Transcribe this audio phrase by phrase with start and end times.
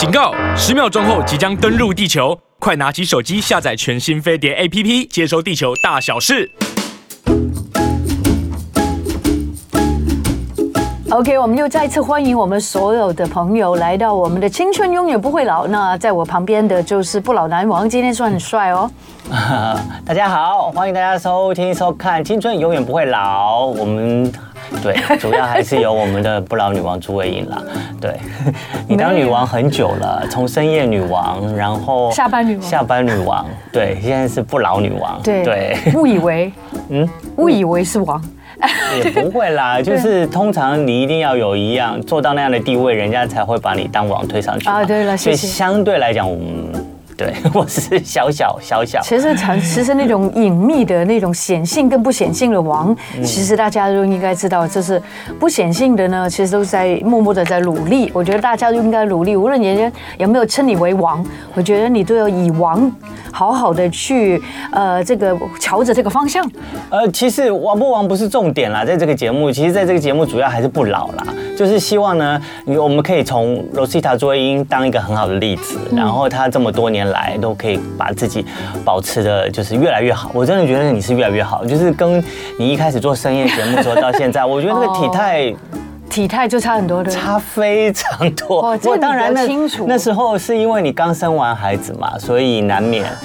[0.00, 0.32] 警告！
[0.56, 6.50] 十秒钟后即将登陆地球，快拿起手机下载全新飞碟 APP，接收地球大小事。
[11.10, 15.66] OK，我们又再次欢迎我们所有的朋友来到我们的青春永远不会老。
[15.66, 18.90] 那在我旁边的就是不老男王，今天算很帅哦。
[20.06, 23.66] 大家好，欢迎大家收听收看《青春永远不会老》。
[23.66, 24.32] 我们。
[24.82, 27.62] 对，主要还是由我们的不老女王朱伟颖啦。
[28.00, 28.16] 对，
[28.88, 35.20] 你当女王很久了，从深夜女王，然后下班女王，下班女王，对，现在是不老女王。
[35.22, 36.52] 对对，误以为，
[36.88, 38.22] 嗯， 误以为是王，
[39.04, 44.84] 也不会啦，就是通常你一定要有一样做到那样的地位，人家才会把你当王推上去啊。
[44.84, 45.36] 对了，谢谢。
[45.36, 46.89] 所以相对来讲，我们。
[47.20, 48.98] 对， 我是小小小小。
[49.02, 55.00] 其实， 其实那种隐秘的那种显性跟不显性的王，其实大家都应该知道，就是
[55.38, 58.10] 不显性的呢，其实都在默默的在努力。
[58.14, 62.90] 我觉得大家都应该努力，无论人家有没有称你为王，我觉得你都要以王
[63.30, 66.42] 好好的去呃这个朝着这个方向。
[66.88, 77.38] 呃，其实王不王不是重点啦，在这个节目，其实在这个节目主要还是不老啦，就是希望呢，我们可以从 Rosita 朱伟颖当一个很好的例子，然后他这么多年来。
[77.40, 78.44] 都可以把自己
[78.84, 80.30] 保持的，就是越来越好。
[80.34, 82.22] 我真的觉得你是越来越好，就是跟
[82.58, 85.54] 你一开始做深夜节目的时候到现在，我觉得那个体态，
[86.10, 88.60] 体态就差很多的，差非常多。
[88.60, 89.86] 哦，这当然清楚。
[89.88, 93.06] 那时候是因为你刚生完孩子嘛，所以难免。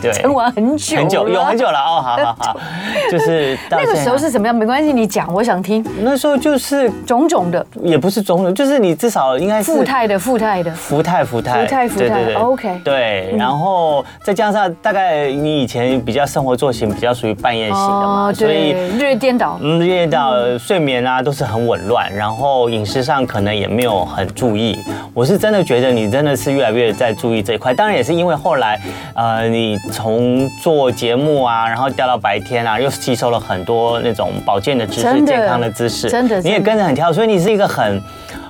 [0.00, 2.56] 对，生完很久，很久，有很久了哦，好好好，
[3.12, 4.54] 就是那个时候是怎么样？
[4.56, 5.84] 没关系，你讲，我想听。
[6.00, 24.78] 那时候就是种种的，也不是种种，就是你至少应该是富态的，富态的，福态，福态，福态，福态，对对对，OK，对，然后再加上大概你以前比较生活作息比较属于半夜型的嘛，所以日夜颠倒，嗯，日夜颠倒，睡眠啊都是很紊乱，然后饮食上可能也没有很注意。
[25.12, 28.78] 我是真的觉得你真的是越来越在注意这一块，当然也是因为后来，
[29.14, 29.78] 呃，你。
[29.92, 38.02] 从做节目啊，然后调到白天啊，又吸收了很多那种保健的知识、健康的知识，真的，你也跟着很跳，所以你是一个很。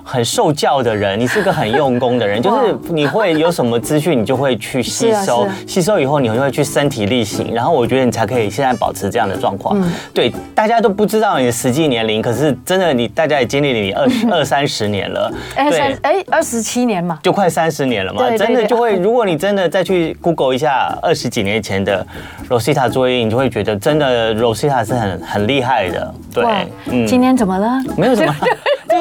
[0.05, 9.83] 很受教的人，你是个很用功的人， 就是你会有什么资讯，你就会去吸收，吸收以后你会去身体力行，然后我觉得你才可以现在保持这样的状况。
[10.13, 22.07] 对，大家都不知道你的实际年龄，可是真的你大家也经历了你二十 二三十年了，对，哎，二十七年嘛，就快三十年了嘛，真的就会，如果你真的再去 Google 一下二十几年前的
[22.49, 26.15] Rosita 作业，你就会觉得真的 Rosita 是很很厉害的。
[26.33, 26.45] 对，
[26.91, 27.83] 嗯，今天怎么了？
[27.97, 28.35] 没有什么。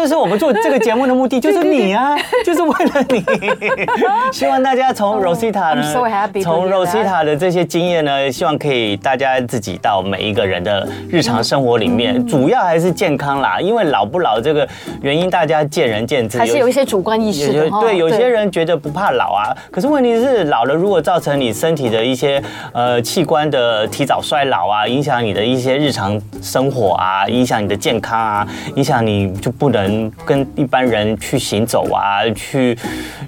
[0.03, 3.23] 这就是我们做这个节目的目的， 就是你啊，就是为了你。
[4.33, 5.81] 希望大家从 Rosita 呢，
[6.43, 13.61] 从 Rosita 的这些经验呢，希望可以大家自己到每一个人的日常生活里面，主要还是健康啦。
[13.61, 14.67] 因为老不老这个
[15.01, 17.69] 原因，大家见仁见智，还是有一些主观意识的。
[17.79, 22.43] 对，有些人觉得不怕老啊，可是问题是老了，如果造成你身体的一些
[22.73, 29.92] 呃器官的提早衰老啊，影响你的一些日常生活啊，影响你的健康啊，影响你就不能。
[29.93, 32.77] 人跟一般人去行走啊，去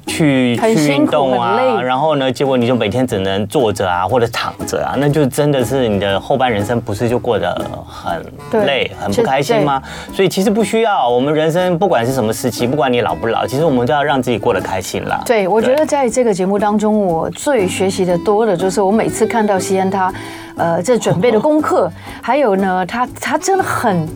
[0.05, 7.53] 去去运动啊，然后呢，结果你就每天只能坐着啊，或者躺着啊，那就真的是你的后半人生不是就过得
[7.87, 9.81] 很累、很不开心吗？
[10.13, 15.21] 所以其实不需要，我们人生不管是什么时期，不管你老不老，其实我们都要让自己过得开心啦。
[15.25, 20.13] 对，我觉得在这个节目当中，我最学习的多的就是我每次看到西安他。
[20.57, 24.07] 呃，这准备的功课，还有呢，他他真的很，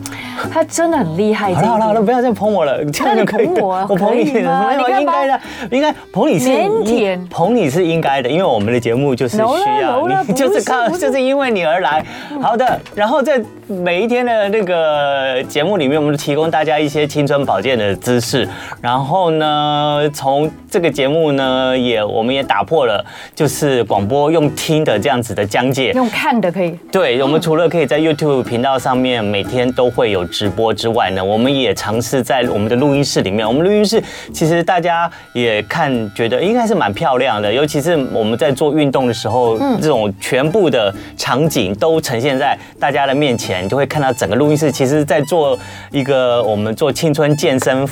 [0.50, 1.52] 他真的很厉害。
[1.52, 3.46] 好了好了好了，不要再捧我了，这样就可以。
[3.46, 5.40] 我捧你，没有 应该的，
[5.70, 9.42] 应该捧你是应，捧你是应该的，因为我们的节目就是需
[9.82, 12.02] 要你， 就是靠，就是因为你而来。
[12.40, 13.38] 好的，然后在
[13.70, 18.48] 每一天的那个节目里面，我们提供大家一些青春保健的知识。
[18.80, 26.30] 然后呢，从这个节目呢，也我们也打破了就是广播用听的这样子的疆界，用看。
[26.30, 33.44] 看的可以，对，我们除了可以在 YouTube 频道上面每天都会有直播之外呢，我们也尝试在我们的录音室里面。
[33.44, 34.00] 我们录音室
[34.32, 44.70] 其实大家也看觉得应该是蛮漂亮的，尤其是我们在做运动的时候，这种全部的场景都呈现在大家的面前，你就会看到整个录音室。
[44.72, 45.58] 其实，在做
[45.90, 47.86] 一个我们做青春健身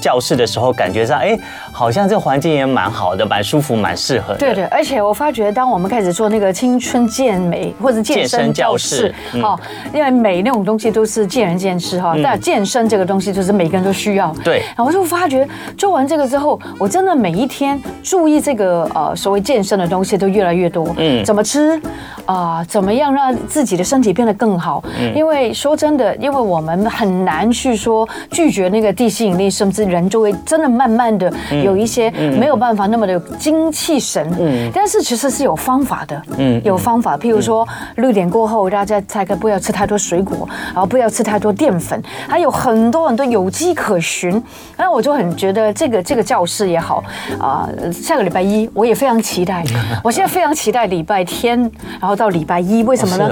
[0.00, 1.38] 教室的时候，感觉上哎，
[1.72, 4.38] 好像这个环境也蛮好的，蛮舒服，蛮适合的。
[4.38, 7.72] 对对，而且我发觉，当我们开始做那个青春健美。
[7.80, 9.58] 或者健身教室，好，
[9.94, 12.14] 因为美那种东西都是见仁见智哈。
[12.22, 14.32] 但健身这个东西就是每个人都需要。
[14.44, 20.94] 对，然后我就发觉做完这个之后，我真的每一天注意这个呃所谓健身的东西都越来越多。
[20.98, 21.80] 嗯，怎么吃？
[22.26, 24.82] 啊、呃，怎么样让自己的身体变得更好？
[25.00, 34.26] 嗯、因为说真的，因为我们很难去说拒绝那个地心引力，甚至人就会真的慢慢的有一些没有办法那么的精气神。
[34.38, 36.22] 嗯，但是其实是有方法的。
[36.38, 37.66] 嗯，有方法，譬如说
[37.96, 44.42] 六点过后，大家大概不要吃太多水果，然后不要吃太多淀粉，还有很多很多有迹可循。
[44.76, 47.02] 那我就很觉得这个这个教室也好
[47.38, 49.64] 啊、呃，下个礼拜一我也非常期待。
[50.02, 51.58] 我现在非常期待礼拜天，
[52.00, 53.30] 然后到礼拜一，为什么呢？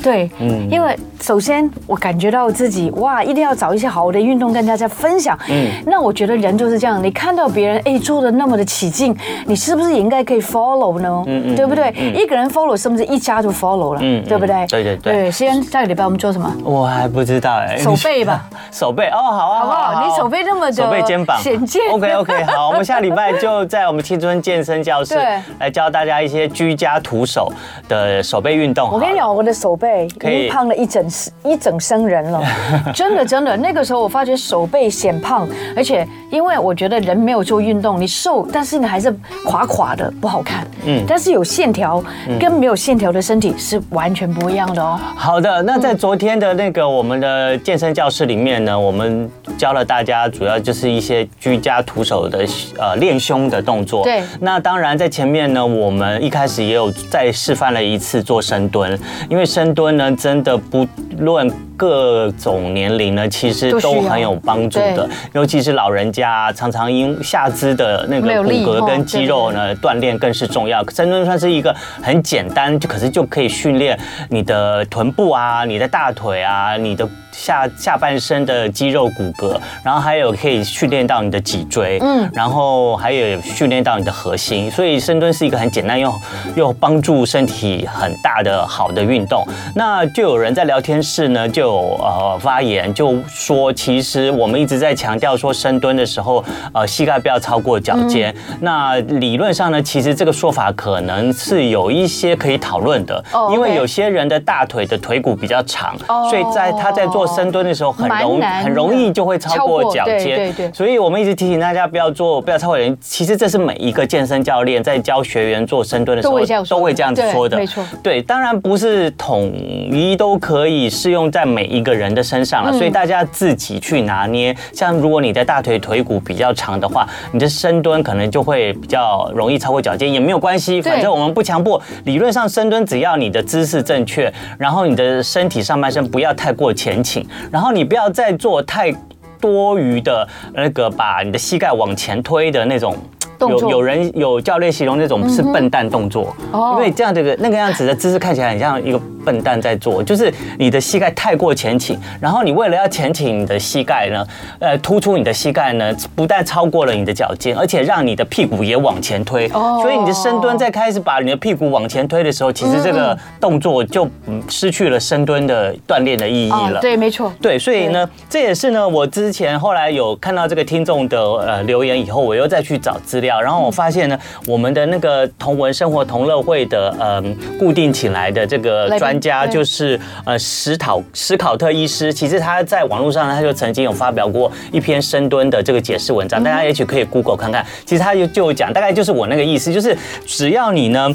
[0.00, 5.38] 哦对，嗯，因为首先我感觉到自己哇，一定要找一些好的运动跟大家分享。
[5.48, 9.14] 嗯，那我觉得人就是这样，你看到别人哎做的那么的起劲，
[9.46, 11.22] 你是不是也应该可以 follow 呢？
[11.26, 11.92] 嗯嗯，对不对？
[12.14, 14.00] 一个人 follow 是不是一家就 follow 了？
[14.02, 14.66] 嗯，对不对？
[14.66, 15.12] 对对对。
[15.12, 16.50] 对，先下个礼拜我们做什么？
[16.64, 17.76] 我还不知道哎。
[17.76, 20.06] 手背吧， 手背哦，好啊，好不好？
[20.06, 21.82] 你手背那么的手背肩膀显见。
[21.92, 25.18] OK OK，好，我们下礼拜就在我们青春健身教室
[25.58, 27.52] 来教大家一些居家徒手
[27.88, 28.90] 的手背运动。
[28.90, 30.74] 我跟你讲，我的手背可以胖了。
[30.80, 31.06] 一整
[31.44, 32.42] 一整生人了，
[32.94, 33.56] 真的真的。
[33.56, 35.46] 那个时候我发觉手背显胖，
[35.76, 39.14] 而且因为我觉得人没有做运动，你瘦，但是你还是
[39.44, 40.66] 垮垮的，不好看。
[40.86, 42.02] 嗯，但是有线条
[42.38, 44.98] 跟没有线条的身体是完全不一样的哦。
[45.14, 52.46] 好的，那在昨天的那个我们的健身教室里面呢，我们教了大家主要就是一些居家徒手的
[52.78, 54.02] 呃练胸的动作。
[54.02, 58.98] 对，那当然在前面呢，我们一开始也有再示范了一次做深蹲，
[59.28, 60.56] 因为深蹲呢真的。
[60.56, 60.86] 不
[61.18, 70.84] 论各种年龄呢，其实都很有帮助的，尤其是老人家，常常因下肢的那个骨骼跟肌肉呢锻炼更是重要。
[70.90, 73.98] 深蹲算是一个很简单，就可是就可以训练
[74.28, 77.08] 你的臀部啊，你的大腿啊，你的。
[77.32, 86.12] 下下半身的肌肉骨骼，然后还有可以训练到你的脊椎，嗯，然后还有训练到你的核心，所以深蹲是一个很简单又
[86.56, 89.46] 又帮助身体很大的好的运动。
[89.74, 96.44] 那就有人在聊天室呢，就有呃发言，就说其实我们一直在强调说深蹲的时候，
[96.74, 98.34] 呃膝盖不要超过脚尖。
[98.50, 107.30] 嗯、那理论上呢，其实这个说法可能是有一些可以讨论的，哦、因为有些人的大腿的腿骨比较长，哦、所以在他在做。
[107.30, 112.96] 深蹲的时候很容很容易就会超过脚尖，对对，所以我们一直提醒大家不要做，不要超过人。
[113.00, 117.84] 其实这是每一个健身教练在教学员做深蹲的时候都会这样子说的，没错。
[118.02, 124.56] 对，当然不是统一都可以适用在每一个人的身上了，所以大家自己去拿捏。
[124.72, 131.80] 像如果你的大腿腿骨比较长的话，你的深蹲可能就会比较容易超过脚尖，也没有关系，反正我们不强迫。
[132.04, 137.26] 理论上深蹲只要你的姿势正确，然后你的身体上半身不要太过前倾。
[137.50, 138.92] 然后你不要再做太
[139.40, 142.96] 多余的那个，把你的膝盖往前推的那种。
[143.40, 154.26] 有有人有教练形容那种是笨蛋动作，因为这样这个那个样子的姿势看起来很像一个笨蛋在做，就是你的膝盖太过前倾，然后你为了要前倾你的膝盖呢，
[154.58, 164.08] 呃，突出你的膝盖呢，不但超过了你的脚尖，而且让你的屁股也往前推，哦所以你的深蹲在开始把你的屁股往前推的时候，其实这个动作就
[164.48, 166.80] 失去了深蹲的锻炼的意义了。
[166.80, 167.32] 对，没错。
[167.40, 173.40] 对，所以呢，这也是呢，我之前后来有看到这个听众的呃留言以后，我又再去找资料。
[173.40, 174.18] 然后我发现呢，
[174.48, 177.22] 我们的那个同文生活同乐会的呃
[177.58, 187.64] 固定请来的这个专家就是呃史考史考特医师，其实他在网络上他就曾经有发表过一篇深蹲的这个解释文章，大家也许可以 Google 看看。
[187.84, 189.96] 其实他就就讲，大概就是我那个意思，就是
[190.26, 191.14] 只要你呢。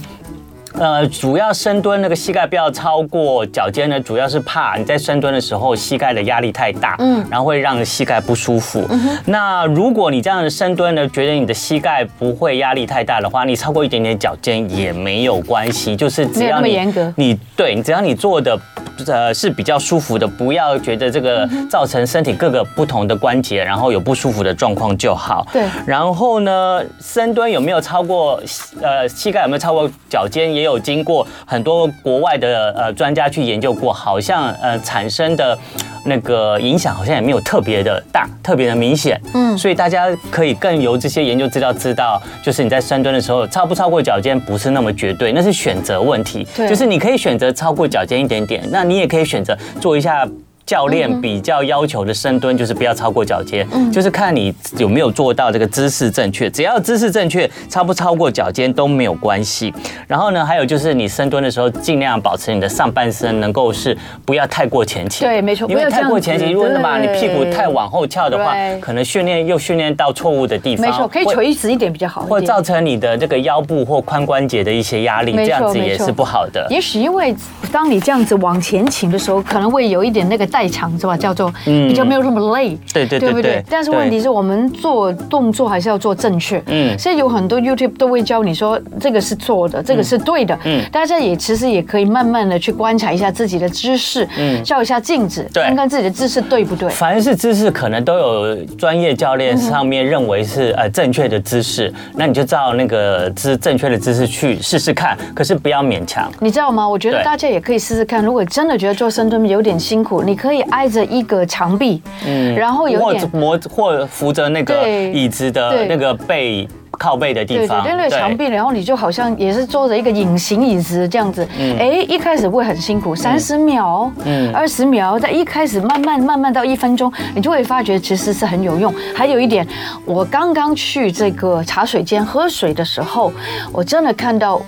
[0.77, 8.85] 呃，主要深蹲那个膝盖不要超过脚尖呢，主要是怕你在深蹲的时候膝盖的压力太大，嗯，然后会让膝盖不舒服。
[8.89, 16.77] 嗯、那如果你这样的深蹲呢，觉得你的膝盖不会压力太大的话，你超过一点点脚尖也没有关系，就是只要你
[17.15, 18.59] 你对你只要你做的
[19.07, 25.47] 呃是比较舒服的，不要觉得这个造成身体各个不同的关节然后有不舒服的状况就好。
[25.53, 28.41] 对，然后呢，深蹲有没有超过
[28.81, 30.64] 呃膝盖有没有超过脚尖也。
[30.65, 35.57] 有经过很多国外的呃专家去研究过，好像呃产生的
[36.05, 39.19] 那个影响好像也没有特别的大，特别的明显。
[39.33, 46.45] 嗯，所以大家可以更由这些研究资料知道，就是你在深蹲的时候超不超过脚尖不是那么绝对，那是选择问题。
[46.55, 50.27] 对，就是你可以选择超过脚尖一点点，那你也可以选择做一下。
[50.65, 56.49] 教练比较要求的深蹲就是不要超过脚尖，就是看你有没有做到这个姿势正确。
[56.49, 59.71] 只要姿势正确，超不超过脚尖都没有关系。
[60.07, 63.95] 然后呢，还有就是你深蹲的时候，尽量保持你的上半身能够是
[64.25, 65.27] 不要太过前倾。
[65.27, 70.87] 对，没错，因为太过前倾，如果是把你屁股太往后翘的话，可能训练又训练到错误的地方。
[70.87, 76.65] 没错，可以垂直一点比较好，或造成你的这个腰部或髋关节的一些压力，这样子也是不好的。
[76.71, 77.35] 也许因为
[77.71, 81.17] 当你这样子往前倾的时候，可能会有一点那个代偿，是吧？
[81.17, 83.61] 叫做比较没有那么累，对对对，对不对？
[83.69, 86.63] 但是问题是我们做动作还是要做正确。
[86.67, 90.57] 嗯，所以有很多 YouTube 都会教你说这个是错的，这个是对的。
[90.63, 96.87] 嗯，大家也其实也可以慢慢的去观察一下自己的姿势，嗯，照一下镜子，看看自己的姿势对不对。
[96.87, 106.31] 凡是姿势可能都有专业教练上面认为是呃正确的姿势，那你就照那个姿正确的姿势去试试看，可是不要勉强。
[106.39, 106.87] 你知道吗？
[106.87, 116.67] 我觉得大家也可以试试看，如果真的觉得做深蹲有点辛苦，你可以挨着一个墙壁，嗯，然后有点或磨或扶着那个椅子的那个背。
[116.97, 121.45] 靠背的地方，对对，对，那个墙壁，然后你就好像也是坐着一个隐形椅子这样子，
[121.77, 128.95] 哎，一开始会很辛苦，三十秒，嗯，二十秒，在一开始慢慢慢慢到一分钟，你就会发觉其实是很有用。
[129.13, 129.67] 还有一点，
[130.05, 133.29] 我刚刚去这个茶水间喝水的时候，
[133.73, 134.61] 我真的看到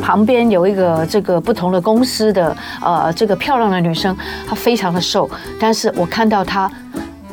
[0.00, 5.28] 旁边有一个这个不同的公司的呃这个漂亮的女生，她非常的瘦，
[5.60, 6.70] 但是我看到她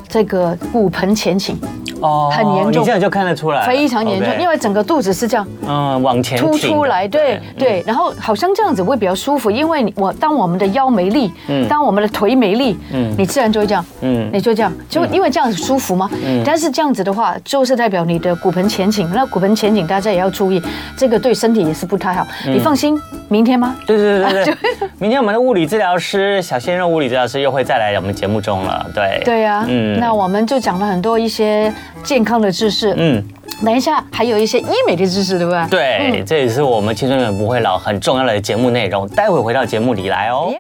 [0.10, 1.58] 这个骨盆前倾。
[2.02, 16.10] 哦，很严重，你这样就看得出来，非常严重，因为整个肚子是这样，嗯，往前凸出来，对对，然后好像这样子会比较舒服，因为我当我们的腰没力，嗯，当我们的腿没力，嗯，你自然就会这样，嗯，你就这样，就因为这样子舒服吗？
[16.26, 20.62] 嗯，但是这样子的话，就是代表你的骨盆前倾，那骨盆前倾大家也要注意，
[20.96, 22.26] 这个对身体也是不太好。
[22.46, 22.98] 你放心，
[23.28, 23.76] 明天吗？
[23.86, 24.58] 对对对对，
[25.00, 31.74] 明天我们的物理治疗师小鲜肉物理治疗师又会再来我们节目中了，对，对呀，嗯，那我们就讲了很多一些。
[32.02, 33.22] 健康的知识，嗯，
[33.64, 35.68] 等一下还有一些医美的知识，对不对？
[35.70, 39.06] 对，嗯、这也是我们青春永远不会老很重要的节目内容。
[39.10, 40.54] 待会回到节目里来哦。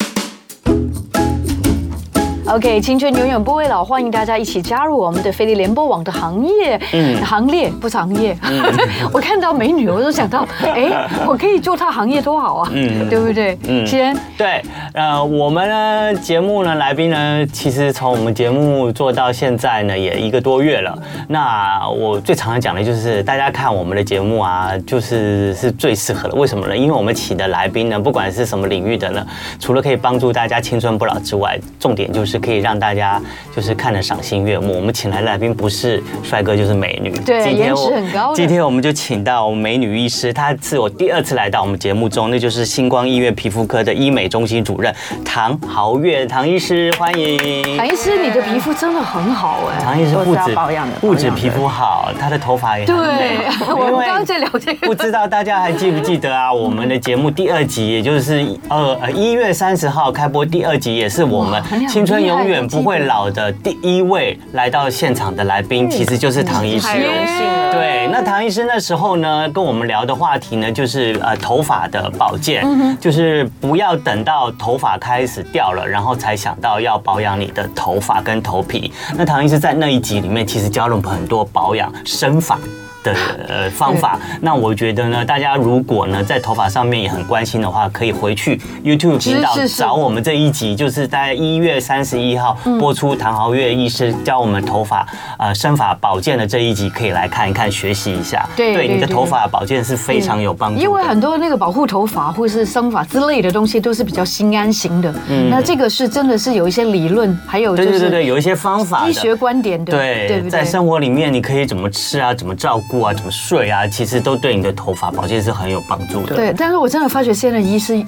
[2.49, 8.35] OK，青春永远不会老，欢迎大家一起加入我们的飞利联播网的行业，嗯，行列不是行业。
[8.41, 8.63] 嗯、
[9.13, 13.55] 我看到美女，我都想到，哎，我可以做她行业多好啊，嗯，对不对？
[13.67, 14.63] 嗯，先对，
[14.93, 20.97] 呃，我们呢节目呢来宾呢，其实从我们节目做到现在呢也一个多月了。
[21.27, 26.33] 那我最常常讲的就是，大家看我们的节目啊，就是是最适合的。
[26.33, 26.75] 为什么呢？
[26.75, 29.23] 因为我们请的来宾呢，不管是什么领域的呢，
[29.59, 32.38] 除了可以帮助大家青春不老之外，重点就是。
[32.39, 33.21] 可以让大家
[33.55, 34.75] 就是看得赏心悦目。
[34.75, 37.11] 我们请来的来宾不是帅哥就是美女。
[37.25, 38.33] 对，颜值很高。
[38.33, 44.93] 今天我们就请到美女医师，她是我第二次来到我们节目中，那就是星光医院皮肤科的医美中心主任
[45.25, 47.77] 唐豪月唐医师，欢迎。
[47.77, 49.83] 唐医师，你的皮肤真的很好哎。
[49.83, 53.37] 唐医师不止保养的，不止皮肤好，她的头发也很美。
[53.37, 54.87] 对，我们刚刚在聊这个。
[54.87, 56.53] 不知道大家还记不记得啊？
[56.53, 62.19] 我们的节目第二集，也就是呃呃一月三十号开播第二集，也是我们青春。
[62.29, 66.87] 永远不会老的第一位来到现场的来宾，其实就是唐医师。
[66.87, 67.73] 太荣幸了。
[67.73, 72.65] 对，那唐医师那时候呢，跟我们聊的话题呢，就是呃头发的保健，
[72.99, 78.91] 就是不要等到头发开始掉了，然后才想到要保养你的头发跟头皮。
[79.15, 82.57] 那唐医师在那一集里面，其实教了我们很多保养生发。
[83.03, 83.13] 的
[83.47, 98.47] 呃方法，那我觉得呢，大家如果呢在头发上面也很关心的话，可以回去 YouTube 频道找我们这一集，就是在一月三十一号播出唐豪月医师教我们头发呃生发保健的这一集，可以来看一看学习一下。
[98.55, 100.81] 对，对你的头发保健是非常有帮助。
[100.81, 116.35] 因为很多那个保护头发或是生发之类的东西都是比较心安型的，嗯，那这个是真的是有一些理论，还有对对对对，有一些方法，医学观点的，对对，在生活里面你可以怎么吃啊，怎么照顾啊，怎么睡啊，其实都对你的头发保健是很有帮助的。
[116.35, 118.03] 对，但是我真的发觉现在医生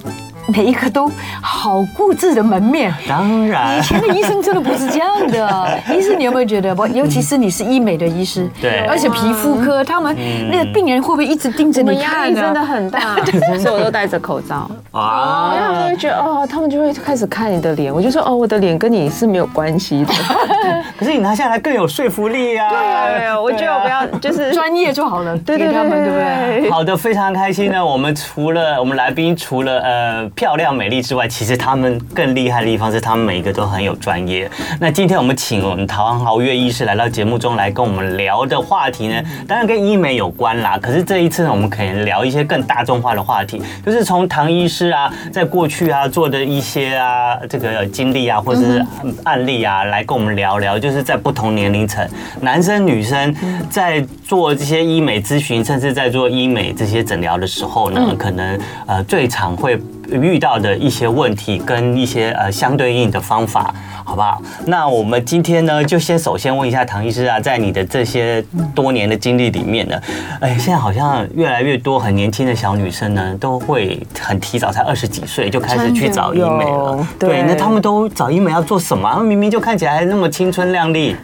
[0.48, 2.92] 每一个都好固执的门面。
[3.08, 5.78] 当然，以前的医生真的不是这样的。
[5.94, 6.74] 医生，你有没有觉得？
[6.74, 10.16] 不，尤其是你是医美的医师，对，而且皮肤科，他们
[10.50, 12.22] 那个病人会不会一直盯着你看？
[12.22, 13.16] 压力真的很大，
[13.60, 14.70] 所以我都戴着口罩。
[14.92, 17.92] 啊，他们就会觉得哦，他们就会开始看你的脸。
[17.92, 20.12] 我就说哦，我的脸跟你是没有关系的。
[20.98, 22.68] 可是你拿下来更有说服力啊！
[22.68, 26.70] 对啊，对啊，我觉得我不要就是专业就好了，对对对给他们对对？
[26.70, 27.84] 好的，非常开心呢。
[27.84, 34.50] 我们除了我们来宾除了呃漂亮美丽之外，其实他们更厉害的地方是他们每一个都很有专业。
[34.80, 40.78] 那今天我们请我们唐豪月医师来到节目中来跟我们聊的话题呢，当然跟医美有关啦。
[40.80, 48.84] 可是这一次呢，我们可以聊一些更大众化的话题，就是从唐医师啊，在过去啊做的一些啊这个经历啊，或者是
[49.24, 52.06] 案例啊，来跟我们聊聊，就是在不同年龄层，
[52.40, 53.34] 男生女生
[53.70, 59.78] 在做这些医美咨询，甚至在做医美这些诊疗的时候呢，可能呃最常会
[60.10, 64.40] 遇到的一些问题跟一些呃相对应的方法，好不好？
[64.66, 68.44] 那我们今天呢，就先首先问一下唐医师啊，在你的这些
[68.74, 70.00] 多年的经历里面呢，
[70.40, 77.06] 哎，现在好像越来越多很年轻的小女生呢，都会很提早，才二十几岁就开始去找医美了。
[77.18, 79.08] 对，那他们都找医美要做什么？
[79.10, 81.16] 他们明明就看起来那么青春靓丽。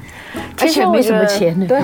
[0.60, 1.80] 而且没什么钱，对，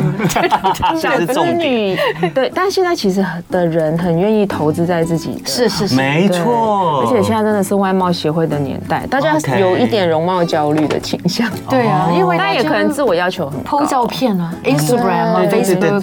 [1.01, 1.97] 这是重点。
[2.35, 7.03] 对，但现在其实的人很愿意投资在自己的，是是是，没错。
[7.03, 11.49] 而且现在真的是外貌协会的年代，大家有一点容貌焦虑的倾向。
[11.69, 13.85] 对啊，因为大家也可能自我要求很高。
[13.87, 16.01] 照片啊，Instagram 啊，Facebook，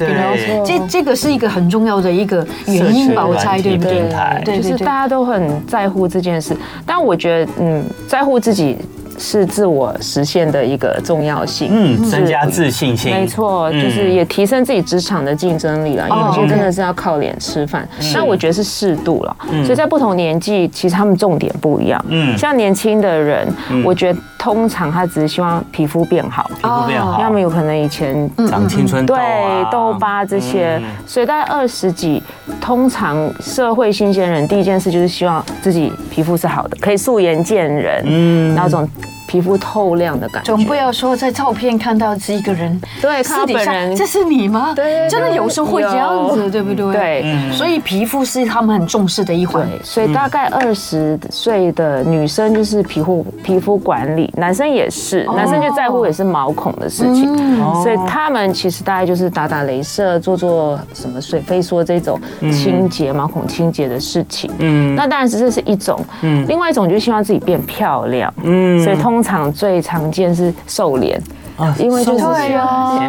[0.63, 4.03] 这这个是一个很重要的一个原因吧，我猜对不对？
[4.45, 6.55] 对，就是大家都很在乎这件事，
[6.85, 8.77] 但我觉得，嗯，在乎自己。
[9.21, 16.09] 是自我实现的一个重要性，嗯，增加自信心，没错，就是也提升自己职场的竞争力了。
[16.09, 19.37] 因为有些真的是要靠脸吃饭，那我觉得是适度了。
[19.63, 22.03] 所以在不同年纪，其实他们重点不一样。
[22.09, 23.47] 嗯，像年轻的人，
[23.85, 30.81] 我觉得通常他只是希望皮肤变好，皮肤变好，要么有可能以前长青春痘，对，痘疤这些。
[31.05, 32.21] 所以大概二十几，
[32.59, 38.87] 通常社会新鲜人第一件事就是希望自己皮肤是好的，可以素颜见人，嗯，然后这种。
[39.31, 44.73] 皮肤透亮的感觉，总不要说在照片看到这一个人，对，看到本人，这是你吗？
[44.75, 46.91] 对，真的有时候会这样子，对不对？
[46.91, 49.65] 对，所以皮肤是他们很重视的一环。
[49.83, 57.33] 所以大概二十岁的女生就是皮肤皮肤管理，男生也是，男生就在乎也是毛孔的事情，
[57.81, 62.19] 所以他们其实大概就是打打镭射，做做什么水飞梭这种
[62.51, 64.51] 清洁毛孔清洁的事情。
[64.59, 69.20] 嗯，那当然是这是一种，嗯，另外一种就是希望自己变漂亮，嗯，所以通。
[69.21, 71.21] 通常最常见是瘦脸，
[71.77, 72.25] 因为就是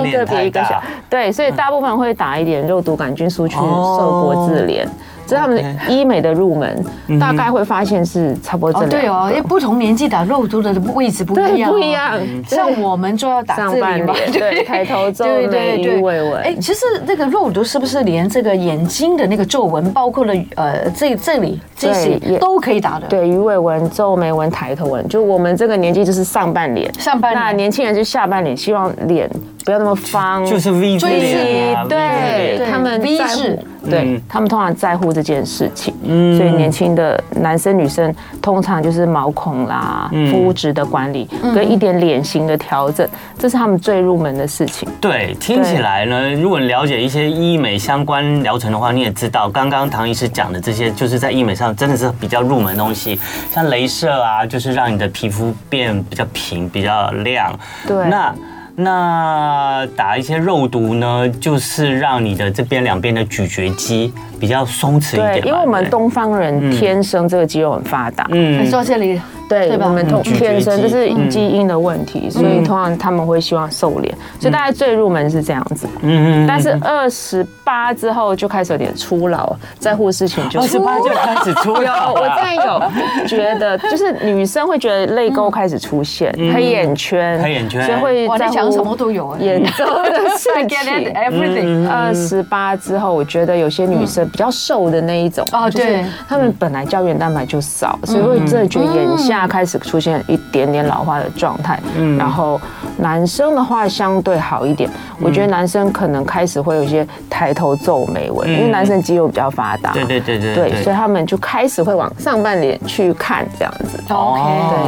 [0.06, 0.78] 一个比一个小，
[1.08, 4.86] 对，所以大部分会打一点肉毒杆菌素去瘦国字脸。
[5.32, 6.84] 所以他们医美的入门
[7.18, 9.02] 大概会发现是差不多这样。
[9.02, 12.18] 对哦，因为不同年纪打肉毒的位置不一样，不一样。
[12.46, 16.42] 像我们就要打这里嘛， 对，抬头皱眉、鱼尾纹。
[16.42, 23.06] 哎，其实那个肉毒是不是连这个眼睛的那个皱纹，包括了呃这这里这些都可以打的？
[23.06, 27.42] 对，鱼尾纹、皱眉纹、抬头纹，就我们这个年纪就是上半脸，上半脸。
[27.42, 29.30] 那年轻人就下半脸，希望脸
[29.64, 31.88] 不要那么方，就是 V 字脸。
[31.88, 33.58] 对，他们 V 字。
[33.88, 44.88] 对，他们通常在乎这件事情，嗯，所以年轻的男生女生通常就是毛孔啦、肤质的管理跟一点脸型的调整，这是他们最入门的事情。
[45.00, 53.18] 对，听起来呢，如果你了解一些医美相关疗程的话，你也知道，刚刚唐医师讲的这些，就是在医美上真的是比较入门的东西，
[53.50, 57.52] 像镭射啊，就是让你的皮肤变比较平、比较亮。
[57.86, 58.34] 对，那。
[58.76, 65.40] 那打一些肉毒呢，就是让你的这边两边的咀嚼肌比较松弛一点。
[65.40, 68.26] 对，因为我们东方人天生这个肌肉很发达。
[68.30, 69.20] 嗯，说这里。
[69.52, 75.86] 对，我们通天生就是基因的问题，所以通常他们会希望瘦脸，所以大概最入门是这样子。
[76.00, 76.46] 嗯嗯。
[76.46, 82.14] 但是二十八之后就开始有点初老，在乎事情就二十八就开始初老。
[82.14, 82.82] 我真的有
[83.28, 91.12] 觉得，就是女生会觉得泪沟开始出现，黑眼圈，黑眼圈，所以会在乎什么都有，眼周的事情。
[91.14, 91.88] Everything。
[91.92, 99.41] 二十八之后，我觉得有些女生比较瘦的那一种，哦，对，她们本来胶原蛋白就少，所以会真的觉得眼下。
[99.46, 102.60] 开始出现一点点老化的状态，嗯，然后
[102.98, 104.88] 男生的话相对好一点，
[105.20, 113.98] 我觉得男生可能开始会有一些抬头皱眉纹，因为男生肌肉比较发达，对对对对，对，所以他们就开始会往上半脸去看这样子。
[114.08, 114.40] OK，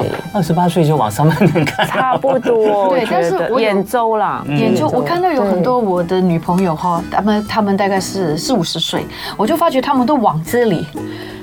[0.03, 2.89] 对，二十八岁就往上半脸看，差不多。
[2.89, 10.87] 对，但是我眼周啦，眼周，我看到有很多我的女朋友哈，他们他们大概是四五十岁，我就发觉他们都往这里。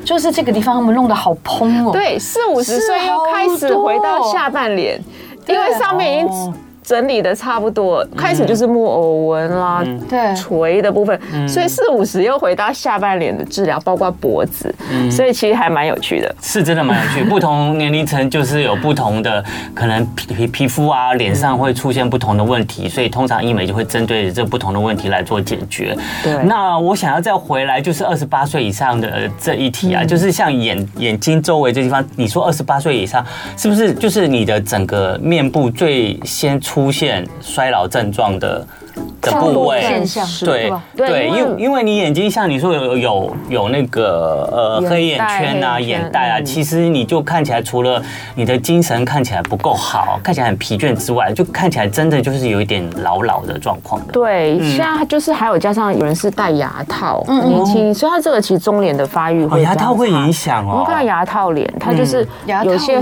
[0.04, 1.92] 就是这个地方，他们弄得好蓬哦。
[1.92, 5.02] 对，四五十岁又开始回到下半脸，
[5.48, 10.36] 因为上面已经整理的差不多，开始就是木偶纹啦，对。
[10.36, 14.74] 垂的部分，所以四五十又回到下半脸的治疗，包括脖子，
[15.10, 17.24] 所以其实还蛮有趣的，是真的蛮有趣。
[17.24, 25.96] 不同年龄层就是有不同的可能皮皮皮肤啊，脸上会出现不同的问题，所以通常医美就会针对这不同的问题来做解决。
[26.24, 33.24] 对，那我想要再回来，就是二十八岁以上的这一题啊，就是像眼眼睛周围这地方，你说二十八岁以上
[33.56, 38.66] 是不是就是你的整个面部最先出现衰老症状的？
[39.22, 48.02] 的部位现象对对，因为因为你眼睛像你说有有有那个呃黑眼圈啊眼袋啊，其实你就看起来除了
[48.36, 54.14] 你的精神看起来不够好，看起来很疲倦之外，就看起来真的就是有一点老老的状况的。
[54.14, 60.78] 对，现在就是还有加上有人是戴牙套，年轻，所以他这个其实中脸的发育会牙套会影响哦。
[60.80, 62.28] 你看牙套脸，它就是
[62.64, 63.00] 有些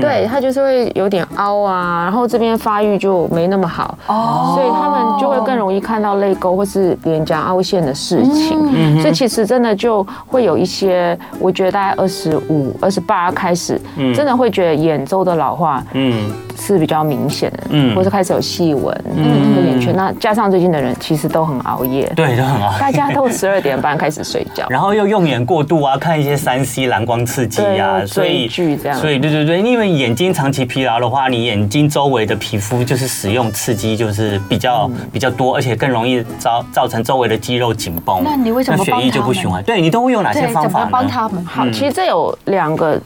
[0.00, 3.96] 对，它就是会有点凹啊，然后这边发育就没那么好。
[4.06, 5.62] 哦，所以他们就会更。
[5.62, 16.32] 容易看到泪沟或是脸颊凹陷的事情，嗯、所以其实真的就会有一些，我觉得大概二十五、二十八开始，嗯、真的会觉得眼周的老化，嗯。
[16.56, 19.94] 是比较明显的，嗯，或是开始有细纹，嗯，黑眼圈。
[19.94, 22.78] 那加上最近的人其实都很熬夜，对，都很熬夜。
[22.78, 28.98] 大家都十二点半开始睡觉， 然后又用眼过度啊，看一些三 C 蓝光刺激啊，所以剧这样。
[28.98, 38.22] 所以对对对，因为眼睛长期疲劳的话，你眼睛周围的皮肤就是使用刺激就是比较比较多，而且更容易造造成周围的肌肉紧绷。
[38.24, 39.62] 那你为什么血液就不循环？
[39.62, 41.44] 对，你都会用哪些方法帮他们？
[41.44, 43.00] 好，其实这有两个。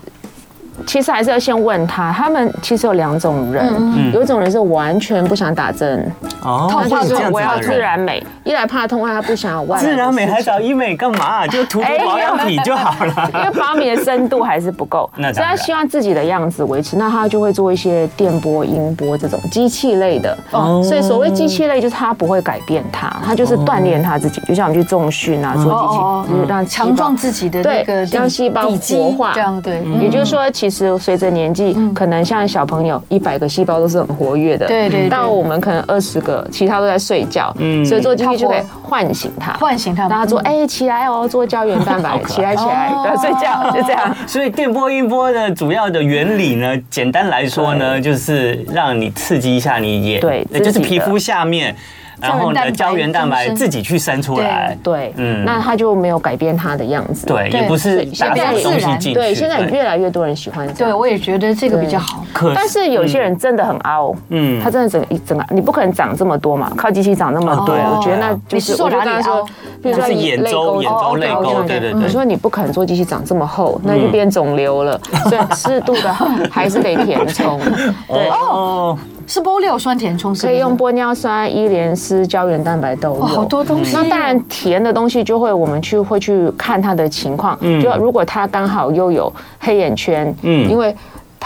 [0.87, 6.11] 其实还是要先问他，他们其实有两种人，有一种人是完全不想打针，
[6.43, 9.79] 哦，他就说我要自然美，一来怕痛，二来他不想要外。
[9.79, 11.47] 自然美还找医美干嘛？
[11.47, 13.15] 就涂涂 保养品就好了。
[13.35, 20.37] 因为保养品的深度还是不够， 所以他希望自己的样子维持，那他就会做一些电波、音波这种机器类的。
[20.51, 29.33] 哦，所以所谓机器类就是他不会改变他，他就是锻炼他自己，就像我们去重训啊，做机器，就是让强壮自己的那个让细胞活化。
[29.35, 35.09] 这样对，也就是说其实随着年纪，可能像小朋友一百个细胞都是很活跃的，对对。
[35.09, 44.15] 到我们可能二十个，其他都在睡觉，嗯，所以做机器就可以唤醒它，唤醒它，让它做，哎，起来哦，做胶原蛋白， 起来起来，不要睡觉，就这样。
[44.27, 51.75] 所以电波音波的主要的原理呢，简单来说呢，就是让你刺激一下你眼，对，就是皮肤下面。
[52.21, 62.25] 然后呢，胶原蛋白自己去生出来，对，嗯，那它就没有改变它的样子，对，也不是打什么东西进去，对，现在越来越多人喜欢这样，对，我也觉得这个比较好。
[62.55, 69.47] 但是有些人真的很凹，嗯，他真的整个一整个，你不可能长这么多嘛，靠机器长那么多，我觉得那就是我刚刚说，
[69.83, 74.99] 比如说眼周、眼周泪沟，对对对，我说你不可能做机器长这么厚，那就变肿瘤了，
[75.29, 76.13] 所以适度的
[76.51, 77.61] 还是得填充，
[78.09, 78.29] 对。
[78.31, 78.99] 哦。
[79.27, 83.21] 是玻尿酸填充，可以用玻尿酸、伊莲丝、胶原蛋白都有。
[83.21, 83.95] 好多东西。
[83.95, 90.95] 那当然甜的东西就会我们去会去看它的情况，就如果它刚好又有黑眼圈，嗯，因为。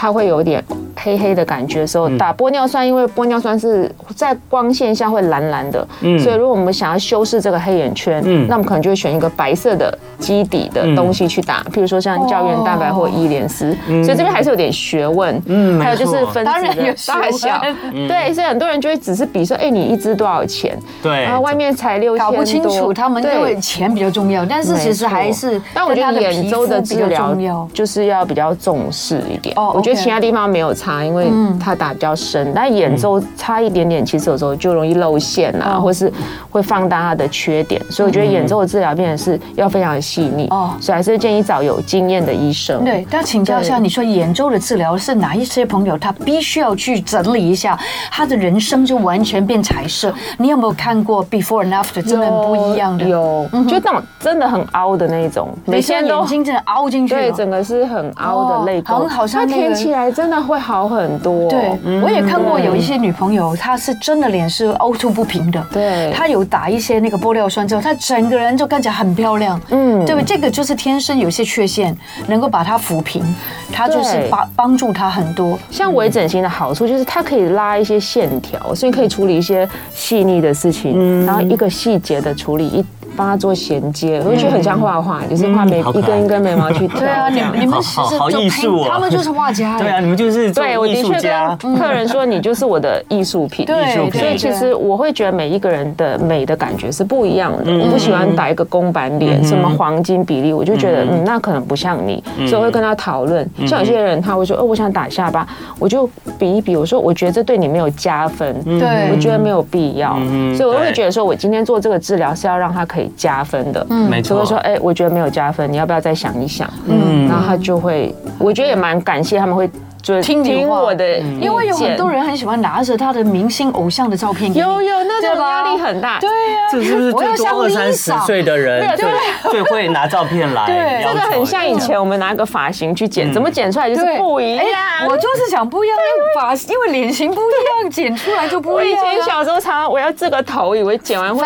[0.01, 0.63] 它会有点
[0.95, 17.61] 黑黑的感觉的时候，打玻尿酸，因为玻尿酸是在光线下会蓝蓝的，嗯，所以如果我们想要修饰这个黑眼圈，嗯，那我们可能就会选一个白色的基底的东西去打，譬如说像胶原蛋白或伊莲丝，所以这边还是有点学问，嗯，还有就是分子的大小，
[18.07, 20.75] 对，所以很多人就会只是比说，哎，你一支多少钱？
[21.03, 27.35] 对，然后外面才六千多，搞不清楚，他们认为钱比较重要，但是其实还是，但我觉得眼周的治疗
[27.71, 29.90] 就是要比较重视一点，哦，我觉得。
[29.95, 36.11] 其他地方没有差，因为它打比较深，但眼周差一点点，其实有时候就容易露馅啊，或是
[36.49, 42.83] 会放大它的缺点，所以我觉得眼周的治疗变得是要非常的细腻哦，所以还是建议找有经验的医生。
[42.83, 45.97] 对，但请教一下，你说眼周的治疗是哪一些朋友？
[45.97, 47.77] 他必须要去整理一下，
[48.09, 50.13] 他的人生就完全变彩色？
[50.37, 53.05] 你有没有看过 before and after 真的很不一样的？
[53.05, 59.80] 有，就那种真的很凹的那种，每天眼睛真的凹进去，对，整个是很凹的泪沟，好像天气。
[59.83, 61.49] 起来真的会好很多。
[61.49, 65.65] 对，我也看过有一些女朋友，她是真的脸是凹凸不平的。
[65.71, 69.59] 对，她有打一些那个玻尿酸之后，她整个人就看起来很漂亮。
[69.69, 71.95] 嗯，对，这个就是天生有些缺陷，
[72.27, 73.23] 能够把它抚平，
[73.71, 75.57] 它就是帮帮助她很多。
[75.69, 82.85] 像微整形的好处就是它可以拉一些线条，所以可以处理一些细腻的事情，然后一个细节的处理一。
[83.15, 86.99] 帮他做衔接，我觉得很像画画，就是画眉一根一根眉毛去挑。
[86.99, 89.77] 对啊，你们你们好好艺术哦，他们就是画家。
[89.79, 91.19] 对啊，你们就是对，我的确
[91.59, 93.65] 跟客人说，你就是我的艺术品。
[93.65, 97.71] 对，所以其实我会觉得每一个人的美的感觉是不一样的。
[97.77, 103.47] 我不喜欢打一个公版脸，什么黄金比例，我就觉得嗯，那可能不像你，所以我会跟他讨论。
[103.67, 105.47] 像有些人他会说，哦，我想打下巴，
[105.79, 110.13] 我就比一比，我说我觉得这对你没有加分，对，我觉得没有必要，
[110.55, 114.37] 所以我会觉得说我今天做这个治疗是要让他可以加分的，嗯，没错。
[114.37, 116.69] 所以说，哎，我觉得没有加分，你要不要再想一想？
[116.87, 119.69] 嗯，然后他就会，我觉得也蛮感谢他们会。
[120.01, 126.19] 就听听我的，因为有很多人很喜欢拿着他的明星偶像的照片，有有那种压力很大。
[126.19, 129.09] 对呀，这是不是最多二三十岁的人最
[129.51, 130.65] 最会拿照片来？
[130.65, 134.65] 对，这个很像以前我们拿个发型去剪，怎么剪出来就是不一样。
[135.07, 135.97] 我就是想不一样，
[136.35, 139.03] 发型因为脸型不一样，剪出来就不一样。
[139.03, 141.45] 我以前小时候常常我要这个头，以为剪完会。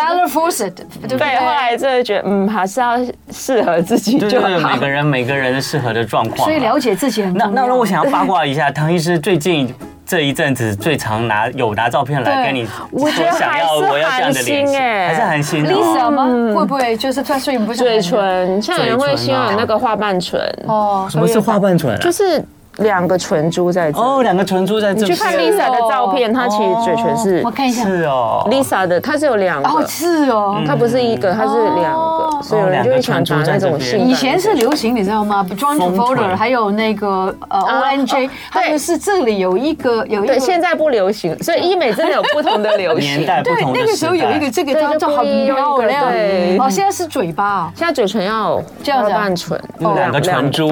[1.08, 2.98] 对，后来真的觉得嗯，还是要
[3.32, 4.48] 适合自己就好。
[4.48, 7.52] 每个人每个人适合的状况，所以了解自己很重要。
[7.52, 8.45] 那那我想要八卦。
[8.46, 9.74] 一下，唐医师最近
[10.06, 16.26] 这一阵子最常拿有拿照片来跟你，我觉得想要我要这样的脸哎，还是韩星，Lisa 吗？
[16.54, 18.62] 会不会就是他说你不嘴唇？
[18.62, 22.00] 像有人会希望有那个花瓣唇哦，什么是花瓣唇？
[22.00, 22.44] 就是。
[22.78, 25.02] 两个唇珠在这哦，两个唇珠在这。
[25.02, 34.08] 你去看 Lisa 的照片，她其实嘴唇是，我看一下，是哦，Lisa 的她是有两个，哦是哦，她不是一个，她是两个，所以有人就会想打那种性感。
[34.08, 43.18] 以前是流行，你知道吗？John Travolta 还有那个呃 ONJ，他们是这里有一个有一个，对，现在不流行，所以医美真的有不同的流行。
[43.18, 50.68] 年代，对，那个时候有一个这个叫叫好漂亮，对，哦，现在是嘴巴，现在嘴唇要这样半唇，两个唇珠，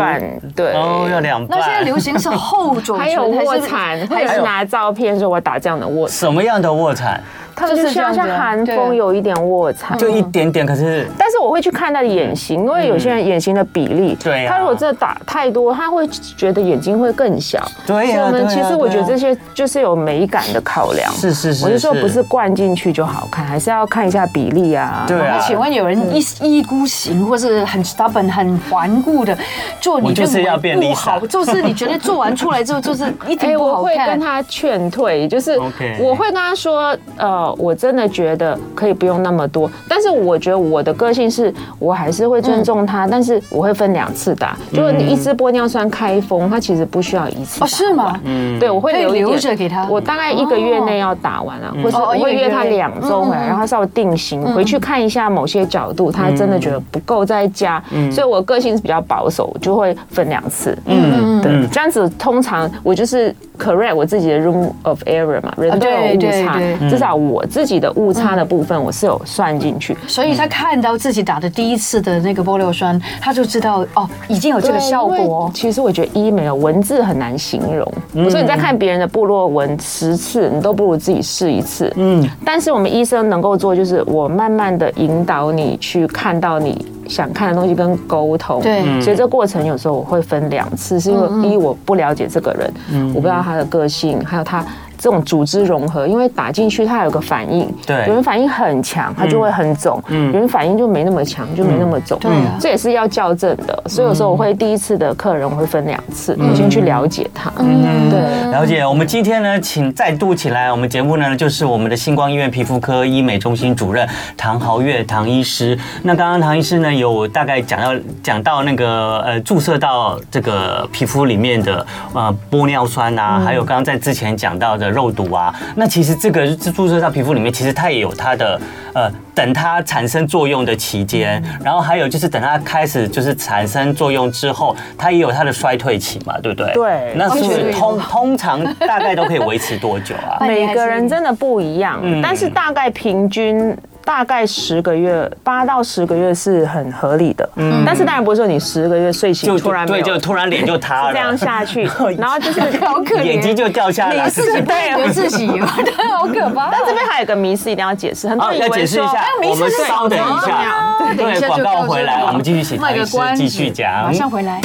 [0.55, 1.57] 对，哦，要两半。
[1.59, 2.73] 那现在流行是厚。
[2.97, 7.21] 还有卧蚕，或者是拿照片说我打这样的卧蚕，什么样的卧蚕？
[7.55, 10.65] 它就是像像韩风有一点卧蚕，就一点点。
[10.65, 17.63] 可是，但是我会去看他的眼型，因为有些人眼型的比例，对，他如果这打太多，他会觉得眼睛会更小。
[17.85, 21.11] 对，所以我们其实我觉得这些就是有美感的考量。
[21.13, 25.05] 是是是，我就说不是灌进去就好看，还是要看一下比例啊。
[25.07, 25.39] 对啊。
[25.45, 29.37] 请问有人一意孤行，或是很 stubborn、很顽固的
[29.81, 33.81] 做，你就是要变不好，就是你觉得做完出来之后就是一点不好看。
[33.81, 35.59] 我会跟他劝退，就是
[35.99, 38.43] 我会跟他说，呃，我真的觉得。
[38.75, 44.58] 可以不用那么多，但是我觉得我的个性是我还是会尊重他，但是我会分两次打。
[44.71, 47.63] 如果你一支玻尿酸开封，它其实不需要一次。
[47.63, 48.19] 哦，是吗？
[48.25, 49.88] 嗯，对，我会留留着给他。
[49.88, 57.82] 我大概一个月内要打完啊，或是我会约他两周回来，然后稍微定型回去看一下某些角度，他真的觉得不够再加。
[58.12, 60.77] 所以我个性是比较保守，我就会分两次。
[60.86, 68.13] 嗯，对，这样子通常我就是 correct 我自己的 room of error 嘛，人都有误差，至少我自己的误。
[68.13, 75.49] 差的部分我是有算进去，所以他看到自己打的第一次的那个玻尿酸，他就知道哦，已经有这个效果。
[75.51, 81.91] 其实我觉得医美的文字很难形容，所以你在看别人的部落文十次，你都不如自己试一次。
[81.95, 88.61] 嗯，但是我们医生能够做，就是我慢慢的引导你去看到你想看的东西跟沟通。
[88.61, 92.73] 对，所以这个过程有时候我会分两次，是因为一我不了解这个人，
[93.13, 94.65] 我不知道他的个性，还有他。
[95.03, 102.17] 这种组织融合，因为打进去它有个反应，对，有人反应很强，它就会很肿；嗯，有人反应就没那么强，就没那么肿。
[102.21, 103.83] 对，这也是要校正的。
[103.87, 107.51] 所以有时候我会第一次的客人我会分两次，我先去了解他。
[107.57, 108.85] 嗯，对，了解。
[108.87, 115.77] 我们今天呢，请再度请来我们节目呢，就是我们的星光医院皮肤科医美中心主任唐豪月唐医师。
[116.03, 124.92] 那刚刚唐医师呢，有大概讲到讲到那个呃注射到这个皮肤里面的呃玻尿酸啊，还有刚刚在之前讲到的。
[124.93, 128.62] 肉毒啊，那其实这个注射到皮肤里面，其实它也有它的
[128.93, 136.71] 呃，等它产生作用的期间，然后还有就是等它开始就是产生作用之后，它也有它的衰退期嘛，对不对？
[136.73, 137.13] 对。
[137.15, 140.38] 那是不是通 通常大概都可以维持多久啊？
[140.45, 143.75] 每个人真的不一样，但是大概平均。
[144.05, 147.49] 大概十个月，八到十个月是很合理的。
[147.55, 151.83] 嗯，但是当然不是说你十个月睡醒就突然对，就突然脸就塌了，这样下去，
[152.19, 156.69] 然后就是 好可怜，眼睛就掉下来，是对，自己 对，好可怕。
[156.71, 164.61] 但这边还有个迷思一定要解释，很多人要解释一下，我们稍等一下，对，广告回来，我们继续写，卖个关子，继续讲，马上回来。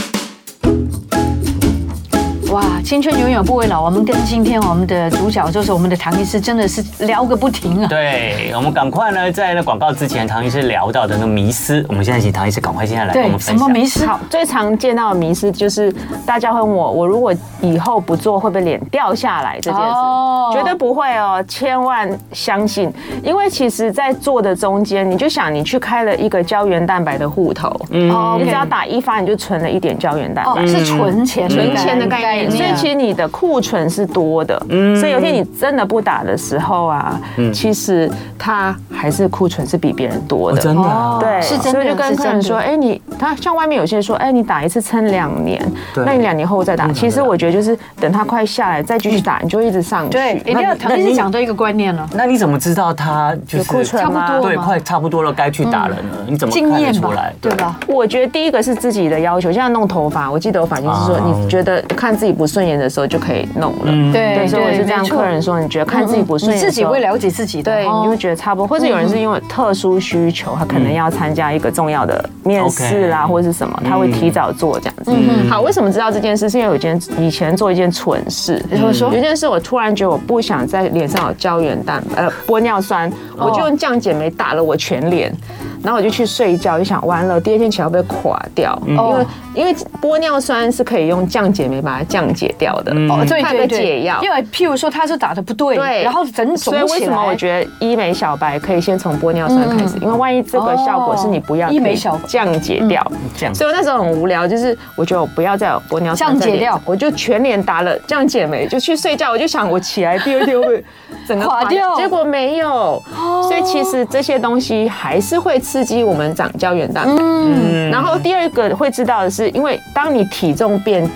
[2.51, 3.83] 哇，青春永远不会老。
[3.83, 7.87] 我们跟今天我们的主角就是我们的唐医师，真的是聊个不停啊。
[7.87, 13.59] 对，我们赶快呢，在那广告之前，唐医师聊到的那个迷思，我们现在请唐医师赶快现在来跟我们分享。
[13.59, 14.07] 什么迷思？
[14.07, 19.87] 好，最常见到的迷思就是大家会问我，我如果以后不做，会不会脸掉下来这件事？
[19.87, 22.91] 哦，绝对不会哦，千万相信，
[23.23, 28.09] 因为其实，在做的中间，你就想你去开了一个胶原蛋白的户头，嗯，
[28.41, 32.38] 你只要打一发，你就存了一点胶原蛋白，哦，是存钱，存钱的概念。
[32.51, 41.73] 所以其实你的库存是多的，嗯，所以有天你真的不打的时候啊，嗯，其实它还是库存是比别人多的，真的，对，是真的。
[41.73, 45.61] 所以就跟客人说，哎，你他像外面有些人说，哎，你打一次撑两年，
[45.97, 46.93] 那你两年后再打。
[46.93, 50.11] 其实我觉得就是等它快下来再继续打，你就一直上去。
[50.11, 52.09] 对，一定要唐医师讲到一个观念了。
[52.15, 54.41] 那你怎么知道它就是库存吗？
[54.41, 56.27] 对，快差不多了，该去打了呢？
[56.27, 57.33] 你怎么看得出来？
[57.41, 57.79] 对吧？
[57.87, 64.13] 我觉得第一个是自己的要求，像弄头发，我记得我发型师说，你觉得看自己不顺眼的时候就可以弄了。
[64.13, 65.05] 对，所以我是这样。
[65.09, 68.67] 客人说，你觉得看自己不顺眼，自己会了解自己的，对，你就会觉得差不多。
[68.67, 75.13] 或者有人是因为特殊需求，他可能要参加一个重要的面试啦，或者是什么，他会提早做这样子。
[75.49, 76.51] 好，为什么知道这件事？
[76.51, 78.63] 是因为有一件以前做一件蠢事。
[78.71, 85.33] 比如说，有一件事我突然觉得我不想在脸上有胶原蛋白，呃，玻尿酸，我就用降解酶打了我全脸。
[85.81, 94.19] 然后我就去睡觉，就想完了，第二天起来会被垮掉，因为因为玻尿酸是可以用降解酶把它降解掉的，哦，对对对，解药。
[94.23, 96.87] 因为譬如说它是打的不对，对，然后整肿起来。
[96.87, 99.97] 所以为什么我觉得医美小白可以先从玻尿酸开始？
[99.99, 103.07] 因为万一这个效果是你不要，医美小降解掉，
[103.55, 109.31] 所以我那时候很无聊，就是我觉得我不要再有玻尿酸降解掉，我就全脸打了降解酶，就去睡觉。
[109.31, 110.83] 我就想我起来第二天会
[111.27, 113.01] 整个垮掉，结果没有。
[113.43, 115.57] 所以其实这些东西还是会。
[115.69, 117.13] 刺激我们长胶原蛋白。
[117.21, 121.07] 嗯，然后第二个会知道的是，因为当你体重变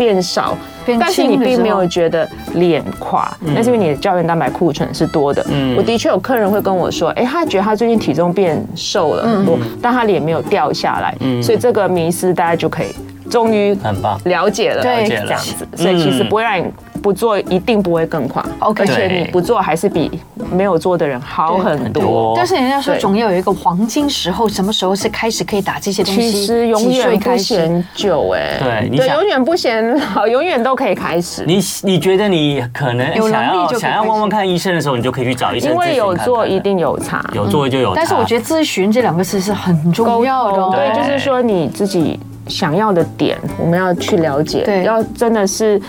[0.00, 0.56] 变少，
[0.98, 5.44] 但是你并没有觉得脸垮，那是因为你的胶原蛋白库存是多的。
[5.50, 11.14] 嗯，我的确有客人会跟我说，哎，他觉得他最近体重变瘦了很多，但他脸没有掉下来。
[11.20, 12.94] 嗯，所以这个迷思大家就可以
[13.28, 15.68] 终于很棒了解了，了解了这样子。
[15.76, 16.64] 所以其实不会让你。
[17.02, 20.10] 不做一定不会更垮，OK，而且你不做还是比
[20.52, 22.34] 没有做的人好很多。
[22.36, 26.30] 但是人家说总要有一个黄金时候，什么时候是开始可以打这些东西？
[26.30, 31.44] 其实永远不嫌久哎，对，对，永远不嫌老， 永远都可以开始。
[31.46, 37.96] 你你觉得你可能想要想要问问看医生的时候，你就可以去找医生，因为有做一定有差，有做就有差。
[37.96, 45.80] 但是我觉得咨询这两个字是很重要的，对，就是说你自己想要的点，我们要去了解，对，要真的是。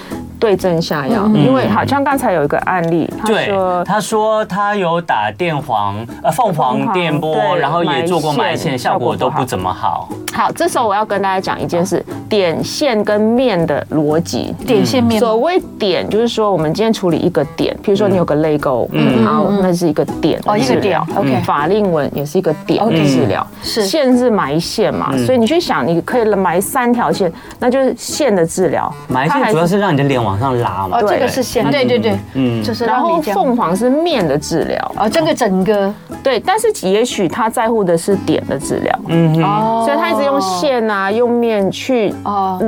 [0.42, 10.10] 对症下药，因为好像刚才有一个案例，他说他说他有打电黄呃凤凰电波，然后也做过埋线，效果都不怎么好。
[10.34, 14.56] 好，这时候我要跟大家讲一件事：点线跟面的逻辑。
[14.66, 21.00] 点线面，所谓点就是说，我们今天处理一个点，比如说你有个泪沟，嗯，然后那是一个点哦，一个点。
[21.16, 23.86] OK，法令纹也是一个点的治疗，是。
[23.86, 28.92] 线是埋线嘛，所以你去想，你可以埋三条线，那就是线的治疗。
[29.10, 32.86] 埋线主要是让你的脸往往上拉嘛，哦，这个是线，对对对，嗯，就是。
[32.86, 35.94] 然后凤凰是面的治疗，哦，这个整个。
[36.24, 42.14] 对，但是也许他在乎的是点的治疗，嗯，哦，所以他一直用线啊，用面去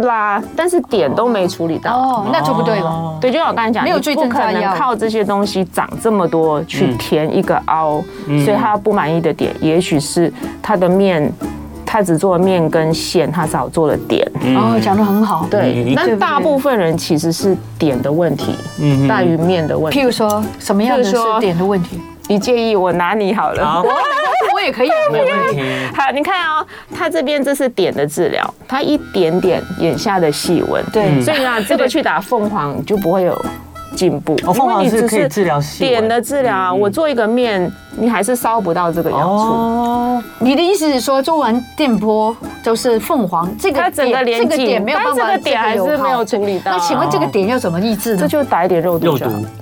[0.04, 3.17] 拉，但是点都没处理到，哦，那就不对了。
[3.21, 8.04] 对，就像我刚才讲，没有最不可能靠这些东西长这么多去填一个凹，
[8.43, 11.32] 所以他不满意的点，也许是他的面。
[11.93, 14.27] 他只做了面跟线，他少做了点。
[14.58, 15.45] 哦，讲的很好。
[15.47, 19.99] 对，那大部分人其实是点的问题，嗯，大于面的问题。
[19.99, 22.01] 譬如说，什么样的是点的问题？
[22.27, 23.63] 你介意我拿你好了？
[23.63, 23.84] 好，
[24.56, 25.62] 我也可以，没问题。
[25.95, 26.65] 好，你看哦，
[26.97, 33.45] 他这边这是点的治疗，他一点点眼下的细纹，对，所以啊，这个去打凤凰就不会有。
[33.95, 36.73] 进步，凤凰是可以治疗点的治疗。
[36.73, 40.23] 我做一个面，你还是烧不到这个繶处。
[40.39, 46.71] 你的意思是说，做完电波就是凤凰这个整个连这个点没有办法，这个点还是没有处理到。
[46.71, 48.17] 那请问这个点要怎么抑制呢？
[48.21, 49.17] 这就打一点肉毒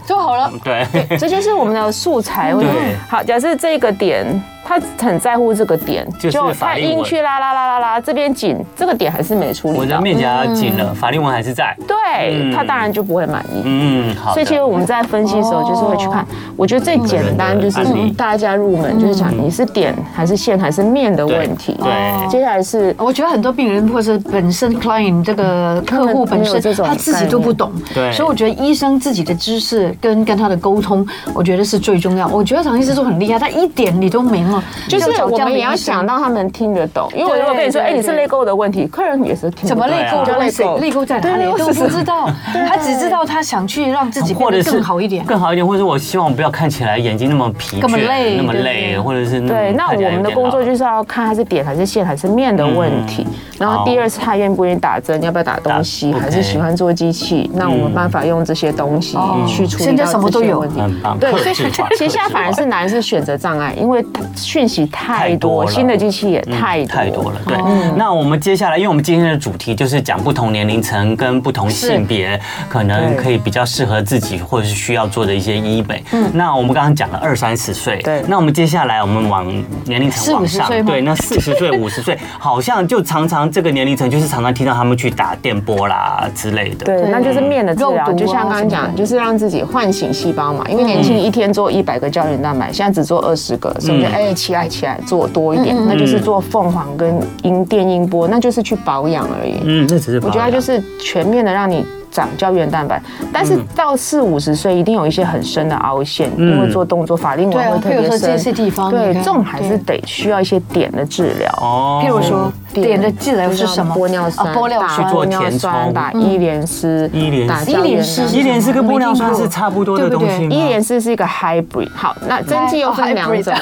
[0.06, 0.52] 就好了。
[0.64, 2.54] 对，这就是我们的素材。
[2.54, 4.42] 对，好，假设这个点。
[4.64, 9.82] 他很在乎这个点，就他硬去拉拉拉拉拉，这边紧，这个点还是没处理到。
[9.82, 11.76] 我的面颊紧了，法令纹还是在。
[11.88, 13.62] 对，他当然就不会满意。
[13.64, 14.34] 嗯，好。
[14.34, 16.26] 所以其实我们在分析的时候，就是会去看。
[16.56, 17.84] 我觉得最简单就是
[18.16, 21.76] 大家入门，就是讲你是点还是线还是面的问题。
[21.82, 22.28] 对。
[22.30, 27.72] 接下来是，我觉得很多病人或者本身 client 这个客户本身他自己都不懂。
[27.94, 28.12] 对。
[28.12, 32.28] 所以我觉得医生自己的知识跟跟他的沟通，我觉得是最重要。
[32.28, 34.51] 我觉得唐医师都很厉害，他一点你都没。
[34.54, 39.70] 啊，就是我们也要想到他们听得懂，因为我如果跟你说，哎，你是泪沟的问题，客人也是听不懂。
[39.70, 40.24] 怎么泪沟？
[40.26, 40.64] 对啊的问题？
[40.82, 41.46] 泪沟在哪里？
[41.58, 42.30] 都不知道，
[42.68, 45.26] 他只知道他想去让自己变得或者是更好一点。
[45.26, 53.26] 更好一点，或者我希望不要看起来眼睛那么疲倦，那么累那么累，或者是对，那我们的工作就是要看他是点还是线还是面的问题。
[53.60, 57.50] 然后第二次他愿不愿意打针，要不要打东西，还是喜欢做机器？
[57.54, 60.64] 那我们办法用这些东西去处理现在什么都有。
[60.66, 60.98] 这些问题。
[61.20, 61.64] 对，所以其
[61.98, 64.04] 实现在反而是男是选择障碍，因为
[64.42, 67.40] 讯息太多，了新的机器也太嗯太多了。
[67.48, 76.04] 对，哦那我们接下来，因为我们今天的主题就是讲不同年龄层跟不同性别，可能可以比较适合自己或者是需要做的一些医美。
[76.12, 76.30] 嗯。
[76.34, 78.24] 那我们刚刚讲了二三十岁，对。
[78.28, 79.46] 那我们接下来我们往
[79.86, 80.70] 年龄层往上。
[80.86, 86.86] 对，那四十岁、 五十岁，好像就常常这个年龄层就是常常听到他们去打电波啦之类的。
[86.86, 90.66] 对，那就是面的治疗，就像刚刚讲，就是让自己唤醒细胞嘛。
[90.70, 99.56] 因为年轻人一天做一百个胶原蛋白，现在只做二十个，所以我觉得哎起来起来做多一点，那就是做凤凰跟音电音波，那就是去保养而已。
[99.64, 108.54] 嗯，那只是我觉得它就是全面的让你长胶原蛋白，但是到四五十岁一定有一些很深的凹陷，因为做动作法令纹会特别譬如说这些深。
[108.54, 111.50] 地方，对，这种还是得需要一些点的治疗。
[111.62, 113.96] 哦譬如说点的治疗是什么？
[113.96, 120.50] 玻尿酸、啊玻尿酸打玻尿酸、打伊莲丝、伊莲丝打伊莲丝伊莲丝跟玻尿酸是差不多的东西吗？
[120.50, 123.58] 伊莲丝是一个 hybrid，好，那针剂又分两种，哦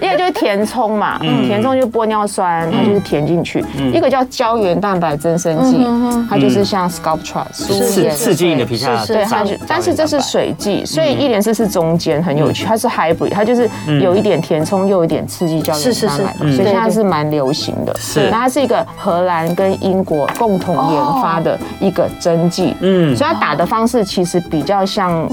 [0.00, 5.86] 一个就是填充嘛，填充就是玻尿酸，它就是填进去；一个叫胶原蛋白增生剂，
[6.28, 13.68] 它就是像 Sculptra 刺刺激你的皮下，对，它是，但是这是水剂，所以伊莲丝是中间很有趣，它是 hybrid，它就是
[14.00, 17.94] 有一点填充，又有一点刺激胶原蛋白，所以现在是蛮流行的。
[18.00, 18.30] 是。
[18.30, 25.28] 那它是一个荷兰跟英国共同研发的一个针剂，嗯，所以它打的方式其实比较像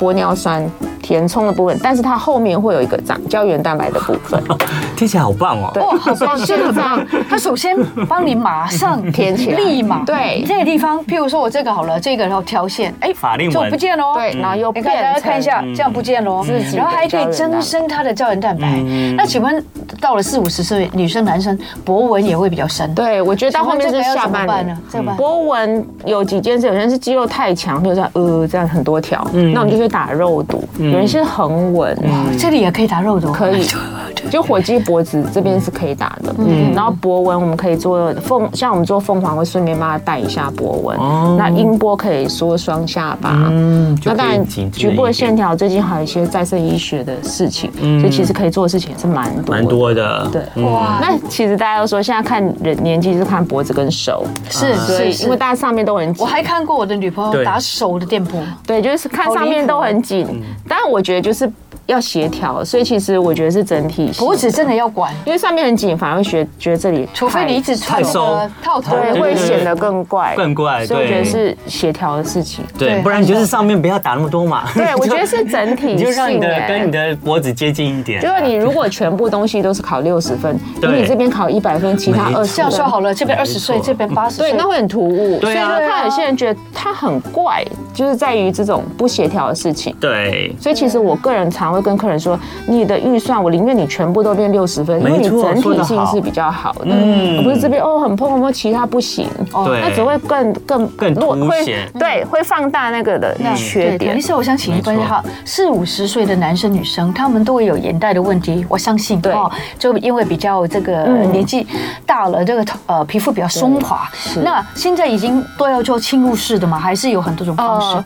[0.00, 0.64] 玻尿酸
[1.02, 4.42] 填充的部分，但是它后面会有一个长胶原蛋白的部分，
[4.96, 5.70] 听起来好棒哦。
[5.74, 6.38] 对，哇，好棒！
[6.38, 7.76] 所以这个棒， 它首先
[8.08, 10.04] 帮你马上填起来立马。
[10.04, 13.64] 对这个地方，譬如说我这个好了，这个然后挑线，哎，法令纹。
[13.64, 14.12] 就不见了哦。
[14.14, 16.44] 对，然后又你看，大家看一下，这样不见了哦。
[16.46, 18.80] 自己然后还可以增生它的胶原蛋白。
[19.16, 19.64] 那请问，
[20.00, 22.94] 到了四五十岁，女生男生脖纹也会比较深？
[22.94, 24.78] 对，我觉得到后面是要怎么办年呢。
[24.90, 25.16] 这个办？
[25.16, 30.58] 波纹有几件事，有些人是肌肉太强，比如说呃这样很多条，那我们就去打肉毒；
[30.92, 31.96] 有人是横纹，
[32.38, 33.66] 这里也可以打肉毒，可以，
[34.30, 36.34] 就火鸡脖子这边是可以打的。
[36.38, 40.96] 嗯，然后脖纹我们可以做凤，像我们做凤凰会顺便帮他带一下脖纹。
[41.38, 43.30] 那音波可以缩双下巴。
[43.50, 48.00] 嗯，那当然，局部的线条最近还有一些再生医学的事情，嗯。
[48.00, 49.50] 所以其实可以做的事情也是蛮多的。
[49.50, 50.28] 蛮多的。
[50.30, 55.24] 对，哇，那其实大家都说，现在看人年纪是看脖子跟手，是所以是是。
[55.24, 56.22] 因为大家上面都很紧。
[56.22, 60.42] 我，还看过我的女朋友打手的电波，对，就是看上面都很紧。
[60.68, 61.48] 当那，我觉得就是
[61.86, 72.64] 要协调，所以其实我觉得是整体性脖子真的要管，因为上面很紧，反而会觉觉得这里，除非你一直穿那个套头对，会显得更怪，更怪所以我觉得对是协调的事情。
[72.78, 74.64] 对，不然你就是上面不要打那么多嘛。
[74.74, 78.20] 对， 我觉得是整体你就让你的跟你的脖子接近一点。
[78.20, 81.02] 就是你如果全部东西都是考六十分，对。
[81.02, 85.38] 你这边考一百分，其他二十这样说好了，这边二十岁，这边八十岁，对，那会很突兀。
[85.40, 85.76] 对啊。
[85.76, 89.94] 所以看有些人觉得他很怪，就是在于这种不协调的事情。
[90.00, 104.20] 对，所以其实我个人常会跟客人说，你的预算我宁愿你全部都变六十分，因为你整体性是比较好的，而不是这边哦很碰碰碰，其他不行，哦那只会更更更落会凸显对，会放大那个的缺点对李。
[104.20, 108.64] 师，我想请问一下，四五十岁的男生女生，他们都会有眼袋的问题。
[108.68, 111.66] 我相信，对哦，就因为比较这个年纪
[112.06, 114.08] 大了，这个呃皮肤比较松滑。
[114.42, 116.78] 那现在已经都要做侵入式的嘛？
[116.78, 118.04] 还是有很多种方式呃？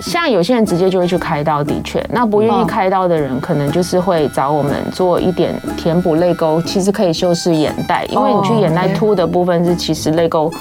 [0.00, 10.52] 像有些人直接就会去开刀，的确，那不愿意开刀的人，可能就是会找我们做一点填补泪沟，其实可以修饰眼袋，因为你去眼袋凸的部分是其实泪沟。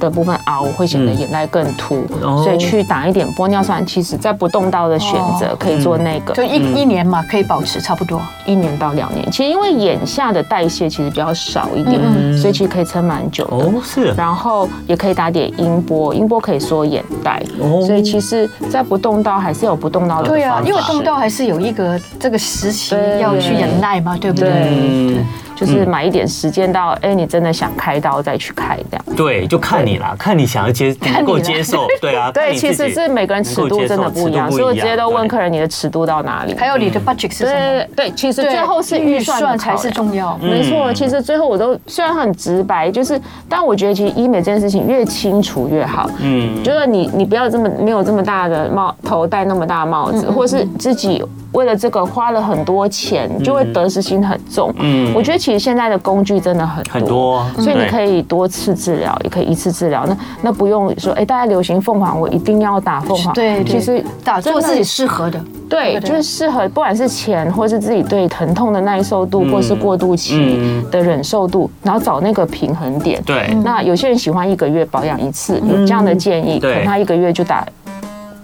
[0.00, 2.42] 的部分凹会显得眼袋更凸，哦。
[2.42, 8.20] 所以去打一点玻尿酸，其实在不动刀的选择可以做那个，就一一年嘛，可以保持差不多。
[8.46, 9.30] 一年到两年。
[9.30, 12.00] 其实因为眼下的代谢其实比较少一点，
[12.36, 13.56] 所以其实可以撑蛮久的。
[13.56, 17.82] 哦是，然后也可以打点音波，音波可以缩眼袋，哦。
[17.86, 24.50] 所以其实，在不动刀还是有不动刀的对啊，因为动刀还是有一个这个时期要去忍耐嘛，对不对？
[24.50, 25.26] 嗯，
[25.60, 29.04] 就是买一点时间到，哎，你真的想开刀再去开这样。
[29.14, 36.54] 对，就看你啦，看你想要接 能够你接受，对啊，看 对，其实是每个人尺度真的不一样，所以我直接都问客人你的尺度到哪里。
[36.56, 37.50] 还有你的 budget 是什么？
[37.94, 40.34] 对对，其实最后是预算才是重要。
[40.38, 46.10] 没错，其实最后我都虽然很直白，就是，但我觉得其实医美这件事情越清楚越好。
[46.22, 54.72] 嗯，就是你你不要这么没有这么大的帽头戴那么大的帽子，或是自己为了这个花了很多钱，就会得失心很重。
[54.78, 60.04] 嗯，我觉得其实现在的工具真的很多，很多，所以你可以多次治疗，也可以一次治疗。
[60.06, 63.32] 那那不用说，哎，大家流行凤凰，我一定要打凤凰。
[63.32, 65.40] 对，其实打做自己适合的。
[65.68, 70.58] 对，就是适合，不管是钱，或是自己对疼痛的耐受度，或是过渡期
[70.90, 73.22] 的忍受度，然后找那个平衡点。
[73.22, 77.64] 对，那有些人喜欢一个月保养一次，有这样的建议，可能他一个月就打。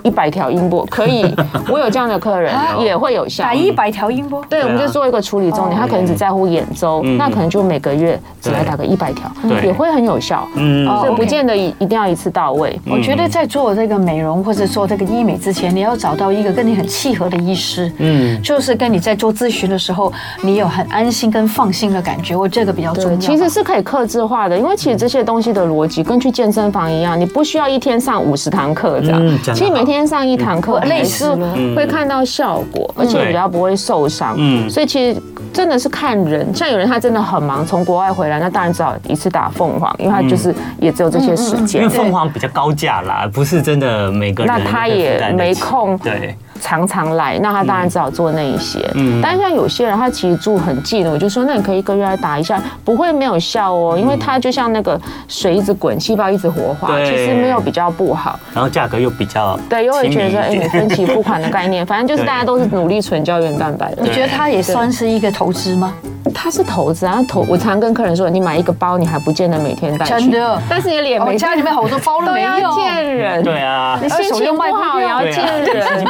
[0.06, 1.34] 一百条音波可以，
[1.68, 3.42] 我有这样的客人也会有效。
[3.42, 5.76] 打一百条音波，对，我们就做一个处理重点。
[5.80, 9.28] 他可能只在乎眼周，那可能就每个月只来打个一百条，
[9.64, 10.46] 也会很有效。
[10.54, 12.78] 嗯，所以不见得一一定要一次到位。
[12.88, 17.90] 我觉得在做这个美容或者说这个医美之前，你要找到一个跟你很契合的医师。
[17.98, 22.36] 嗯，就是跟你在做咨询的时候，你有很安心跟放心的感觉。
[22.36, 23.18] 我这个比较重要。
[23.18, 29.38] 其实是可以克制化的，因为其实这些东西的逻辑跟去健身房一样，你不需要一天上五十堂课这样。
[29.52, 29.95] 其实每天。
[29.96, 31.34] 先上一堂课，类似
[31.74, 34.34] 会看到效果，而且比较不会受伤。
[34.36, 35.18] 嗯，所以其实
[35.54, 41.80] 真的是看人，像有人他真的很忙，从国外回来，那当然只好一次打凤凰，因为他就是也只有这些时间。
[41.80, 44.52] 因为凤凰比较高价啦，不是真的每个人。
[44.52, 45.96] 那他也没空。
[45.98, 46.36] 对。
[46.60, 48.78] 常常来，那他当然只好做那一些。
[48.94, 58.38] 嗯，但是像有些人，他其实住很近，我就说，那你可以一个月来打一下，不会没有效哦，因为它就像那个水一直滚，细胞一直活化，其实没有比较不好。
[58.54, 64.02] 然后价格又比较对，又会觉得说，哎，你分期付款的概念，反正就是 大家都是努力存胶原蛋白的。
[64.02, 65.92] 你觉得它也算是一个投资吗？
[66.36, 67.46] 它是投资啊，投。
[67.48, 70.04] 我常跟客人说，你买一个包，你还不见得每天带。
[70.04, 71.36] 真的，但是你脸没。
[71.36, 72.74] 家里面好多包都没有。
[72.74, 73.42] 见人。
[73.42, 73.98] 对啊。
[74.02, 76.04] 你心情不好也要见人。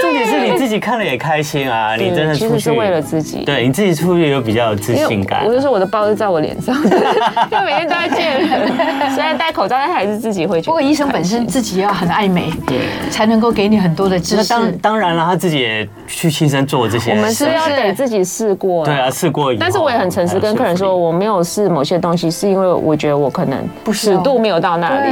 [0.00, 0.82] 重点是你自己。
[0.82, 1.94] 看了也开心啊！
[1.96, 5.44] 你真的其实是为了自己，对你自己出去又比较有自信感。
[5.46, 6.74] 我就说我的包是在我脸上，
[7.52, 8.68] 因为每天都在见人，
[9.14, 10.66] 虽然戴口罩，但还是自己会去。
[10.66, 12.80] 不过医生本身自己要很爱美，对，
[13.10, 14.48] 才能够给你很多的知识。
[14.48, 17.12] 当当然了，他自己也去亲身做这些。
[17.12, 19.52] 我们是要给自己试过，对啊，试过。
[19.72, 23.58] 但是我也很诚实跟客人说，我没有试某些东西，是因为我觉得我可能
[23.92, 25.10] 尺度没有到那里。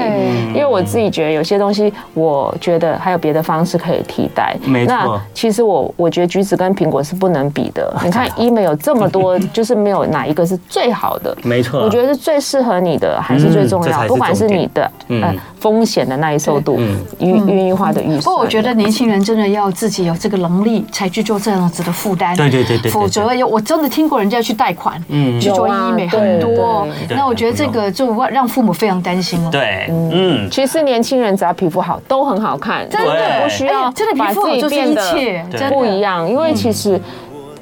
[0.48, 4.56] 因为我自己觉得有些东西，我觉得还有别的方式可以替代。
[4.64, 5.20] 没错。
[5.34, 6.30] 其实我我觉得。
[6.30, 7.92] 橘子跟苹果是不能比的。
[8.04, 11.36] 你看 医美有这么多，就是没有哪一个是最好的。
[11.42, 14.06] 没错，我觉得是最适合你的还是最重要。
[14.06, 16.80] 不管是你的呃风险的耐受度，
[17.18, 18.18] 愿愿意花的预算。
[18.18, 22.34] 不过我觉得年轻人真的要自己有这个能力，才去做这样子的负担。
[22.36, 22.90] 对对对对。
[22.90, 26.88] 否则有我真的听过人家去贷款，嗯，去做医美很多。
[27.10, 29.50] 那我觉得这个就让父母非常担心了。
[29.50, 30.48] 对，嗯。
[30.50, 32.88] 其实年轻人只要皮肤好，都很好看。
[32.88, 36.28] 真的不需要，真的皮肤好就是一切，不一样。
[36.28, 37.00] 因为其实。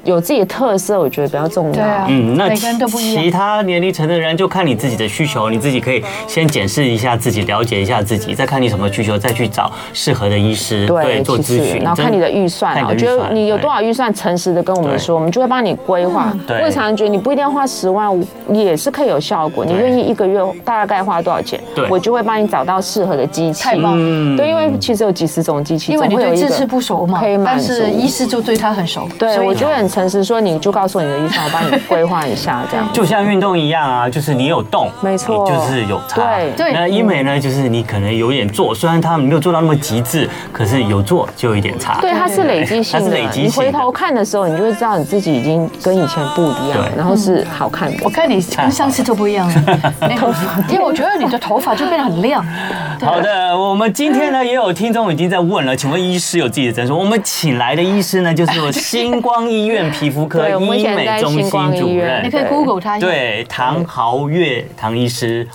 [0.09, 1.85] 有自己的特色，我觉得比较重要。
[2.07, 12.83] 嗯，那其他年龄层的人就看你自己的需求，你自己可以先检视一下自己，了解一下自己，再看你什么需求，再去找适合的医师对做咨询，然后看你的预算。
[12.87, 16.33] 我觉得你有多少预算，诚实的跟我们说，我们就会帮你规划。
[16.47, 18.09] 我也常常觉得你不一定要花十万，
[18.51, 19.63] 也是可以有效果。
[19.63, 21.59] 你愿意一个月大概花多少钱？
[21.87, 23.69] 我就会帮你找到适合的机器。
[23.75, 29.07] 嗯，对，因为其实有几十种机器，因为你对这次不熟嘛，但是医师就对他很熟。
[29.19, 29.87] 对，我觉得很。
[29.99, 32.87] 诚实说，你就告诉你的医生，我帮你规划一下，这样。
[32.93, 36.21] 就像运动一样啊，就是你有动，没错，就是有差。
[36.21, 36.71] 对对。
[36.71, 41.99] 那医美呢，就是你可能有点做，虽然他没有做到那么极致，可是有做就有一点差。
[41.99, 43.05] 对，它是累积性的。
[43.05, 43.43] 它是累积性。
[43.43, 47.97] 你回头看的时候，你就会知道你自己已经跟以前不一样，然后是好看的。
[48.01, 49.79] 我看你跟上次都不一样了，
[50.17, 52.41] 头发，因为我觉得你的头发就变得很亮。
[53.03, 56.97] 好的，我们今天呢也有听众已经在问了，请问医师有自己的诊所？
[56.97, 59.88] 我们请来的医师呢，就是新光医院。
[59.89, 62.97] 皮肤科医美中心主任，你可以 Google 他。
[62.99, 65.49] 对，唐豪月唐医师。